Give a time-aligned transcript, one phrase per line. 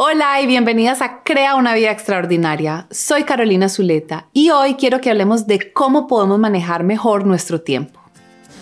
[0.00, 2.86] Hola y bienvenidas a Crea una vida extraordinaria.
[2.88, 7.98] Soy Carolina Zuleta y hoy quiero que hablemos de cómo podemos manejar mejor nuestro tiempo.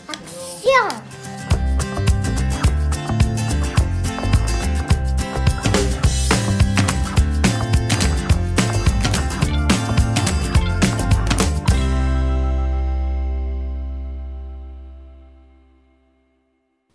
[0.09, 0.89] ¡Acción!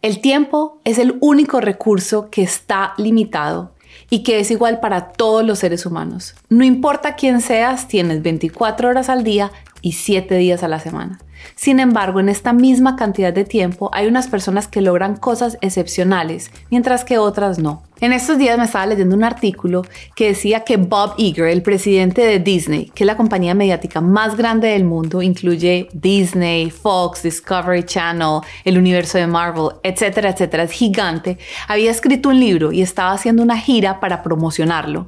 [0.02, 3.76] El tiempo es el único recurso que está limitado
[4.12, 6.36] y que es igual para todos los seres humanos.
[6.50, 11.20] No importa quién seas, tienes 24 horas al día y 7 días a la semana.
[11.56, 16.52] Sin embargo, en esta misma cantidad de tiempo hay unas personas que logran cosas excepcionales,
[16.70, 17.84] mientras que otras no.
[18.00, 19.84] En estos días me estaba leyendo un artículo
[20.16, 24.36] que decía que Bob Iger, el presidente de Disney, que es la compañía mediática más
[24.36, 30.72] grande del mundo, incluye Disney, Fox, Discovery Channel, el universo de Marvel, etcétera, etcétera, es
[30.72, 35.08] gigante, había escrito un libro y estaba haciendo una gira para promocionarlo.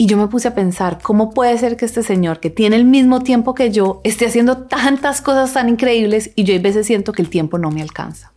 [0.00, 2.86] Y yo me puse a pensar, ¿cómo puede ser que este señor que tiene el
[2.86, 7.12] mismo tiempo que yo esté haciendo tantas cosas tan increíbles y yo a veces siento
[7.12, 8.32] que el tiempo no me alcanza?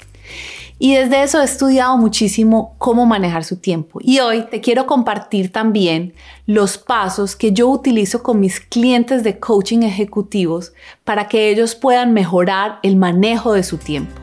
[0.78, 4.00] Y desde eso he estudiado muchísimo cómo manejar su tiempo.
[4.02, 6.14] Y hoy te quiero compartir también
[6.48, 10.74] los pasos que yo utilizo con mis clientes de coaching ejecutivos
[11.06, 14.20] para que ellos puedan mejorar el manejo de su tiempo.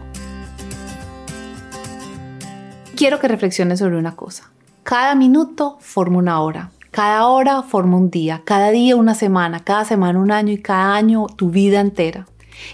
[2.97, 4.51] Quiero que reflexiones sobre una cosa.
[4.83, 6.71] Cada minuto forma una hora.
[6.91, 10.97] Cada hora forma un día, cada día una semana, cada semana un año y cada
[10.97, 12.27] año tu vida entera.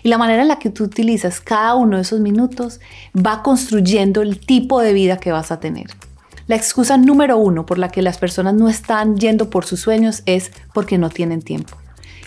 [0.03, 2.81] Y la manera en la que tú utilizas cada uno de esos minutos
[3.15, 5.89] va construyendo el tipo de vida que vas a tener.
[6.47, 10.23] La excusa número uno por la que las personas no están yendo por sus sueños
[10.25, 11.77] es porque no tienen tiempo.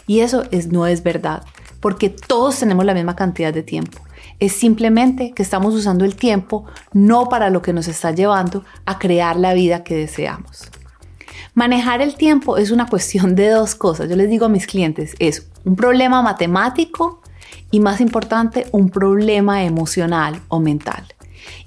[0.06, 1.44] Y eso es, no es verdad,
[1.80, 4.00] porque todos tenemos la misma cantidad de tiempo.
[4.40, 9.00] Es simplemente que estamos usando el tiempo no para lo que nos está llevando a
[9.00, 10.70] crear la vida que deseamos.
[11.60, 14.08] Manejar el tiempo es una cuestión de dos cosas.
[14.10, 17.22] Yo les digo a mis clientes, es un problema matemático
[17.70, 21.04] y más importante, un problema emocional o mental.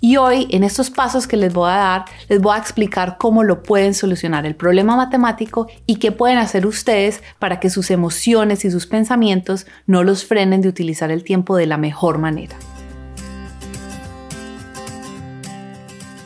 [0.01, 3.45] Y hoy, en estos pasos que les voy a dar, les voy a explicar cómo
[3.45, 8.65] lo pueden solucionar el problema matemático y qué pueden hacer ustedes para que sus emociones
[8.65, 12.57] y sus pensamientos no los frenen de utilizar el tiempo de la mejor manera.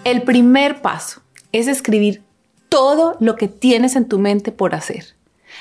[0.04, 2.25] El primer paso es escribir
[2.76, 5.14] todo lo que tienes en tu mente por hacer.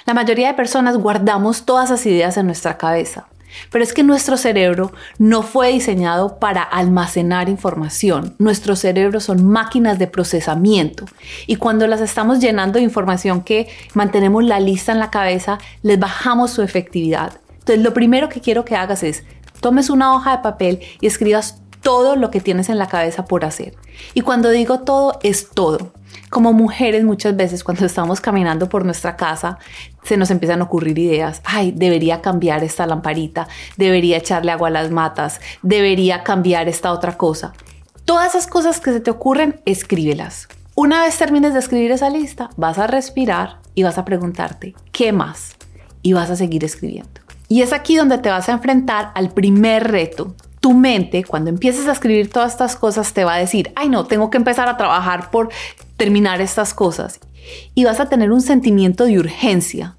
[0.05, 3.29] La mayoría de personas guardamos todas esas ideas en nuestra cabeza,
[3.71, 8.35] pero es que nuestro cerebro no fue diseñado para almacenar información.
[8.37, 11.05] Nuestros cerebros son máquinas de procesamiento
[11.47, 15.97] y cuando las estamos llenando de información que mantenemos la lista en la cabeza, les
[15.97, 17.39] bajamos su efectividad.
[17.59, 19.23] Entonces, lo primero que quiero que hagas es
[19.61, 23.45] tomes una hoja de papel y escribas todo lo que tienes en la cabeza por
[23.45, 23.75] hacer.
[24.15, 25.93] Y cuando digo todo, es todo.
[26.31, 29.59] Como mujeres muchas veces cuando estamos caminando por nuestra casa
[30.01, 33.47] se nos empiezan a ocurrir ideas, ay, debería cambiar esta lamparita,
[33.77, 37.53] debería echarle agua a las matas, debería cambiar esta otra cosa.
[38.03, 40.47] Todas esas cosas que se te ocurren, escríbelas.
[40.73, 45.11] Una vez termines de escribir esa lista, vas a respirar y vas a preguntarte, ¿qué
[45.11, 45.55] más?
[46.01, 47.21] Y vas a seguir escribiendo.
[47.47, 50.33] Y es aquí donde te vas a enfrentar al primer reto,
[50.65, 54.05] tu mente, cuando empieces a escribir todas estas cosas, te va a decir, ay no,
[54.05, 55.49] tengo que empezar a trabajar por
[55.95, 57.19] terminar estas cosas.
[57.75, 59.95] Y vas a tener un sentimiento de urgencia.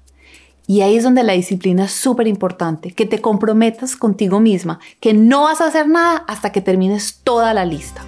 [0.67, 5.13] Y ahí es donde la disciplina es súper importante, que te comprometas contigo misma, que
[5.13, 8.01] no vas a hacer nada hasta que termines toda la lista.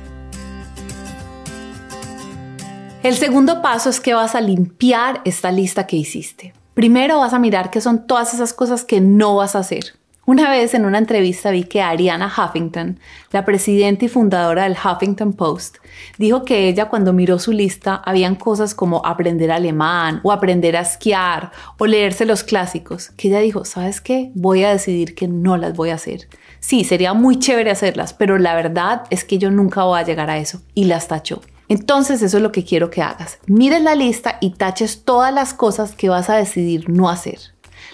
[3.04, 6.54] El segundo paso es que vas a limpiar esta lista que hiciste.
[6.74, 9.99] Primero vas a mirar qué son todas esas cosas que no vas a hacer.
[10.30, 13.00] Una vez en una entrevista vi que Ariana Huffington,
[13.32, 15.78] la presidenta y fundadora del Huffington Post,
[16.20, 20.82] dijo que ella cuando miró su lista habían cosas como aprender alemán o aprender a
[20.82, 24.30] esquiar o leerse los clásicos, que ella dijo, ¿sabes qué?
[24.36, 26.28] Voy a decidir que no las voy a hacer.
[26.60, 30.30] Sí, sería muy chévere hacerlas, pero la verdad es que yo nunca voy a llegar
[30.30, 31.42] a eso y las tachó.
[31.70, 33.40] Entonces eso es lo que quiero que hagas.
[33.48, 37.40] Mires la lista y taches todas las cosas que vas a decidir no hacer.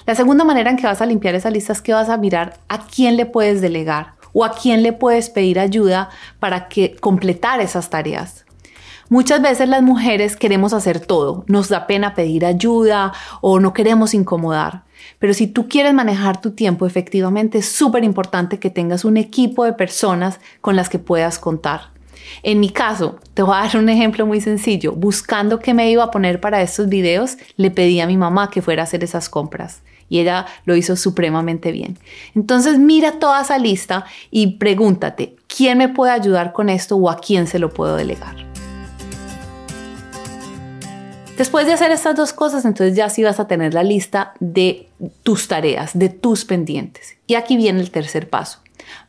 [0.05, 2.59] La segunda manera en que vas a limpiar esa lista es que vas a mirar
[2.67, 6.09] a quién le puedes delegar o a quién le puedes pedir ayuda
[6.39, 8.45] para que completar esas tareas.
[9.07, 14.13] Muchas veces las mujeres queremos hacer todo, nos da pena pedir ayuda o no queremos
[14.13, 14.83] incomodar.
[15.19, 19.63] Pero si tú quieres manejar tu tiempo efectivamente, es súper importante que tengas un equipo
[19.63, 21.94] de personas con las que puedas contar.
[22.43, 24.93] En mi caso, te voy a dar un ejemplo muy sencillo.
[24.93, 28.61] Buscando qué me iba a poner para estos videos, le pedí a mi mamá que
[28.61, 31.97] fuera a hacer esas compras y ella lo hizo supremamente bien.
[32.35, 37.17] Entonces mira toda esa lista y pregúntate, ¿quién me puede ayudar con esto o a
[37.17, 38.35] quién se lo puedo delegar?
[41.37, 44.87] Después de hacer estas dos cosas, entonces ya sí vas a tener la lista de
[45.23, 47.17] tus tareas, de tus pendientes.
[47.27, 48.59] Y aquí viene el tercer paso.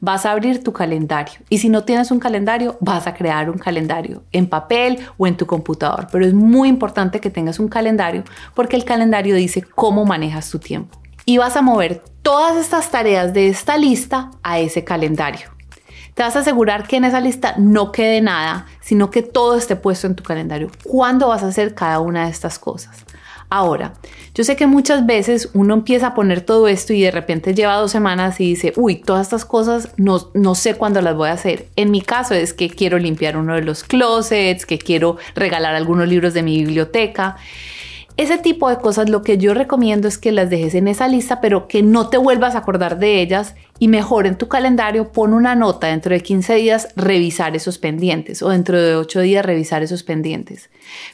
[0.00, 3.58] Vas a abrir tu calendario y si no tienes un calendario, vas a crear un
[3.58, 6.08] calendario en papel o en tu computador.
[6.10, 8.24] Pero es muy importante que tengas un calendario
[8.54, 10.98] porque el calendario dice cómo manejas tu tiempo.
[11.24, 15.48] Y vas a mover todas estas tareas de esta lista a ese calendario.
[16.14, 19.76] Te vas a asegurar que en esa lista no quede nada, sino que todo esté
[19.76, 20.70] puesto en tu calendario.
[20.82, 23.04] ¿Cuándo vas a hacer cada una de estas cosas?
[23.48, 23.94] Ahora,
[24.34, 27.76] yo sé que muchas veces uno empieza a poner todo esto y de repente lleva
[27.76, 31.32] dos semanas y dice, uy, todas estas cosas no, no sé cuándo las voy a
[31.32, 31.68] hacer.
[31.76, 36.08] En mi caso es que quiero limpiar uno de los closets, que quiero regalar algunos
[36.08, 37.36] libros de mi biblioteca.
[38.16, 41.42] Ese tipo de cosas lo que yo recomiendo es que las dejes en esa lista,
[41.42, 45.34] pero que no te vuelvas a acordar de ellas y mejor en tu calendario pon
[45.34, 49.82] una nota dentro de 15 días revisar esos pendientes o dentro de 8 días revisar
[49.82, 50.70] esos pendientes.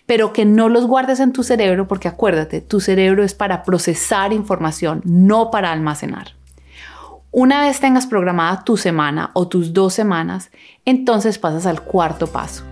[0.07, 4.33] Pero que no los guardes en tu cerebro porque acuérdate, tu cerebro es para procesar
[4.33, 6.37] información, no para almacenar.
[7.33, 10.53] Una vez tengas programada tu semana o tus dos semanas,
[10.85, 12.72] entonces pasas al cuarto paso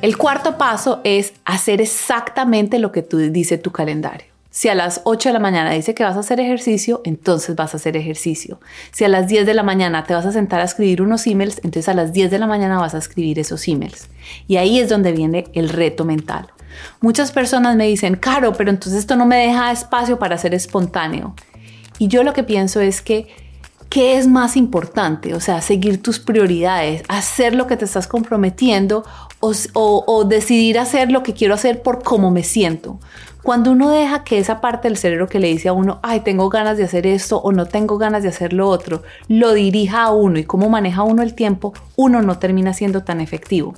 [0.00, 4.26] el cuarto paso es hacer exactamente lo que tú dice tu calendario.
[4.50, 7.74] Si a las 8 de la mañana dice que vas a hacer ejercicio, entonces vas
[7.74, 8.60] a hacer ejercicio.
[8.92, 11.58] Si a las 10 de la mañana te vas a sentar a escribir unos emails,
[11.58, 14.08] entonces a las 10 de la mañana vas a escribir esos emails.
[14.46, 16.48] Y ahí es donde viene el reto mental.
[17.00, 21.34] Muchas personas me dicen, Caro, pero entonces esto no me deja espacio para ser espontáneo.
[21.98, 23.28] Y yo lo que pienso es que
[23.88, 25.34] ¿qué es más importante?
[25.34, 29.04] O sea, seguir tus prioridades, hacer lo que te estás comprometiendo
[29.40, 32.98] o, o, decidir hacer lo que quiero hacer por cómo me siento.
[33.42, 36.48] Cuando uno deja que esa parte del cerebro que le dice a uno, ay, tengo
[36.48, 40.10] ganas de hacer esto o no tengo ganas de hacer lo otro, lo dirija a
[40.10, 43.74] uno y cómo maneja uno el tiempo, uno no termina siendo tan efectivo.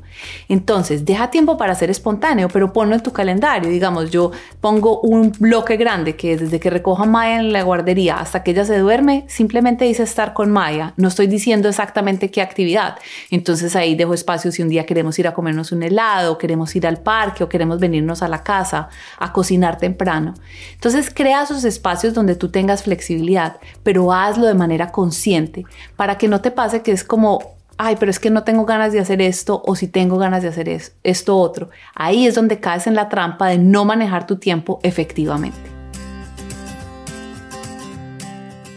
[0.48, 3.70] Entonces, deja tiempo para ser espontáneo, pero ponlo en tu calendario.
[3.70, 8.16] Digamos, yo pongo un bloque grande que es desde que recoja Maya en la guardería
[8.16, 10.94] hasta que ella se duerme, simplemente dice estar con Maya.
[10.96, 12.96] No estoy diciendo exactamente qué actividad.
[13.30, 16.86] Entonces ahí dejo espacio si un día queremos ir a comernos un helado, queremos ir
[16.86, 20.34] al parque o queremos venirnos a la casa a cocinar temprano.
[20.74, 25.64] Entonces crea esos espacios donde tú tengas flexibilidad, pero hazlo de manera consciente
[25.96, 28.92] para que no te pase que es como, ay, pero es que no tengo ganas
[28.92, 30.68] de hacer esto o si tengo ganas de hacer
[31.02, 31.70] esto otro.
[31.94, 35.58] Ahí es donde caes en la trampa de no manejar tu tiempo efectivamente.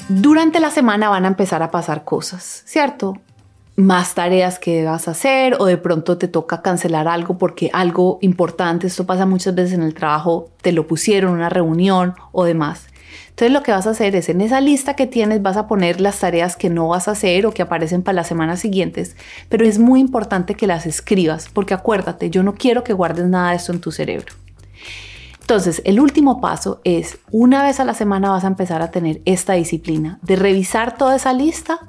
[0.09, 3.17] Durante la semana van a empezar a pasar cosas, ¿cierto?
[3.75, 8.87] Más tareas que debas hacer o de pronto te toca cancelar algo porque algo importante,
[8.87, 12.87] esto pasa muchas veces en el trabajo, te lo pusieron, una reunión o demás.
[13.29, 15.99] Entonces lo que vas a hacer es en esa lista que tienes vas a poner
[15.99, 19.15] las tareas que no vas a hacer o que aparecen para las semanas siguientes,
[19.49, 23.49] pero es muy importante que las escribas porque acuérdate, yo no quiero que guardes nada
[23.49, 24.33] de esto en tu cerebro.
[25.41, 29.21] Entonces, el último paso es, una vez a la semana vas a empezar a tener
[29.25, 31.79] esta disciplina de revisar toda esa lista,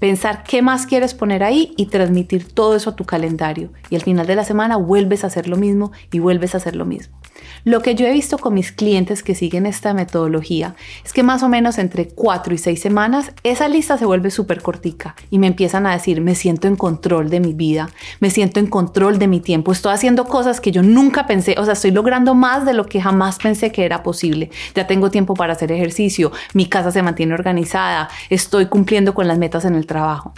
[0.00, 3.70] pensar qué más quieres poner ahí y transmitir todo eso a tu calendario.
[3.90, 6.74] Y al final de la semana vuelves a hacer lo mismo y vuelves a hacer
[6.74, 7.20] lo mismo.
[7.64, 10.74] Lo que yo he visto con mis clientes que siguen esta metodología
[11.04, 14.62] es que más o menos entre 4 y 6 semanas esa lista se vuelve súper
[14.62, 18.60] cortica y me empiezan a decir, me siento en control de mi vida, me siento
[18.60, 21.90] en control de mi tiempo, estoy haciendo cosas que yo nunca pensé, o sea, estoy
[21.90, 24.50] logrando más de lo que jamás pensé que era posible.
[24.74, 29.38] Ya tengo tiempo para hacer ejercicio, mi casa se mantiene organizada, estoy cumpliendo con las
[29.38, 30.32] metas en el trabajo.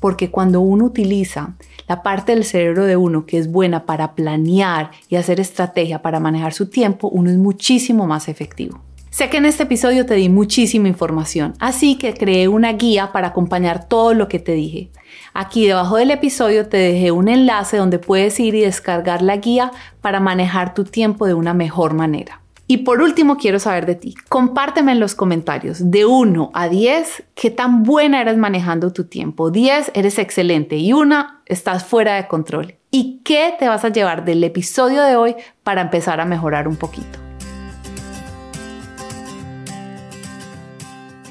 [0.00, 1.54] Porque cuando uno utiliza
[1.86, 6.18] la parte del cerebro de uno que es buena para planear y hacer estrategia para
[6.18, 8.80] manejar su tiempo, uno es muchísimo más efectivo.
[9.10, 13.28] Sé que en este episodio te di muchísima información, así que creé una guía para
[13.28, 14.90] acompañar todo lo que te dije.
[15.34, 19.72] Aquí debajo del episodio te dejé un enlace donde puedes ir y descargar la guía
[20.00, 22.39] para manejar tu tiempo de una mejor manera.
[22.70, 24.14] Y por último, quiero saber de ti.
[24.28, 29.50] Compárteme en los comentarios de 1 a 10 qué tan buena eres manejando tu tiempo.
[29.50, 32.76] 10 eres excelente y 1 estás fuera de control.
[32.92, 35.34] ¿Y qué te vas a llevar del episodio de hoy
[35.64, 37.29] para empezar a mejorar un poquito?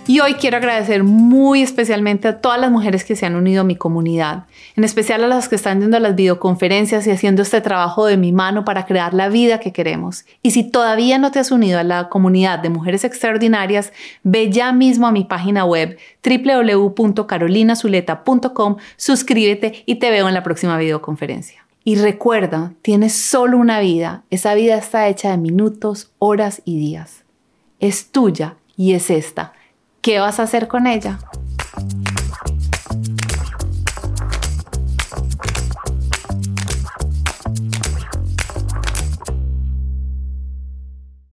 [0.10, 3.64] Y hoy quiero agradecer muy especialmente a todas las mujeres que se han unido a
[3.64, 8.08] mi comunidad, en especial a las que están yendo las videoconferencias y haciendo este trabajo
[8.08, 10.26] de mi mano para crear la vida que queremos.
[10.42, 14.72] Y si todavía no te has unido a la comunidad de mujeres extraordinarias, ve ya
[14.72, 21.68] mismo a mi página web www.carolinazuleta.com, suscríbete y te veo en la próxima videoconferencia.
[21.84, 24.24] Y recuerda, tienes solo una vida.
[24.32, 27.26] Esa vida está hecha de minutos, horas y días.
[27.80, 29.54] Es tuya y es esta
[30.02, 31.20] ¿Qué vas a hacer con ella?